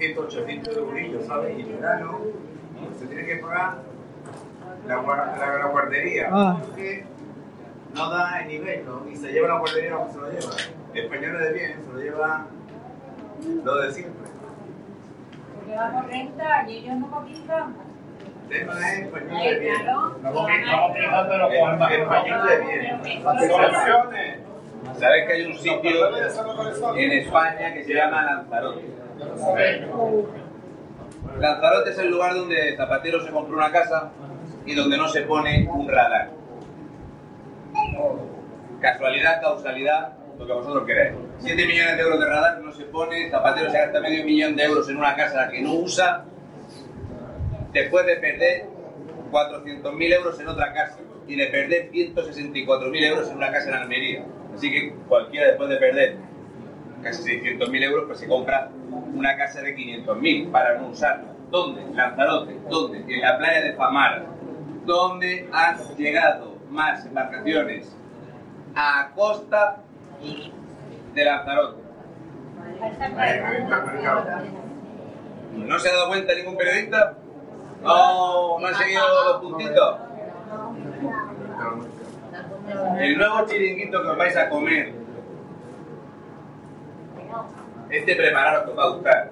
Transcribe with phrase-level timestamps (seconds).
[0.00, 1.58] 700, 800 euros, ¿sabes?
[1.58, 2.18] Y en verano
[2.98, 3.74] se tiene que pagar
[4.86, 6.28] la, gua- la, la guardería.
[6.32, 6.56] Ah.
[6.66, 7.04] Porque
[7.94, 9.06] no da el nivel, ¿no?
[9.10, 10.52] Y se lleva la guardería se lo lleva.
[10.94, 12.46] Españoles de bien, se lo lleva
[13.64, 14.30] lo de siempre.
[15.54, 17.76] Porque vamos renta y ellos no cotizan.
[18.48, 19.86] Tema es español de bien.
[19.86, 21.92] No cotiza, pero con más.
[21.92, 23.00] Español de bien.
[23.50, 24.38] Soluciones.
[24.98, 26.08] ¿Sabes que hay un sitio
[26.96, 28.84] en España que se llama Lanzarote?
[31.38, 34.10] Lanzarote es el lugar donde Zapatero se compró una casa
[34.64, 36.30] y donde no se pone un radar.
[38.80, 41.14] Casualidad, causalidad, lo que vosotros queráis.
[41.38, 44.64] 7 millones de euros de radar no se pone, Zapatero se gasta medio millón de
[44.64, 46.24] euros en una casa que no usa,
[47.72, 48.66] después de perder
[49.30, 54.24] 400.000 euros en otra casa y de perder 164.000 euros en una casa en Almería.
[54.60, 56.16] Así que cualquiera después de perder
[57.02, 58.68] casi 600.000 euros, pues se compra
[59.14, 61.32] una casa de 500.000 para no usarla.
[61.50, 61.82] ¿Dónde?
[61.94, 62.60] Lanzarote.
[62.68, 62.98] ¿Dónde?
[63.08, 64.26] En la playa de Famara.
[64.84, 67.96] ¿Dónde han llegado más embarcaciones
[68.74, 69.78] a costa
[71.14, 71.80] de Lanzarote?
[75.54, 77.16] ¿No se ha dado cuenta ningún periodista?
[77.82, 79.96] No, no han seguido los puntitos.
[82.98, 84.92] El nuevo chiringuito que os vais a comer,
[87.90, 89.30] este preparado que os va a gustar.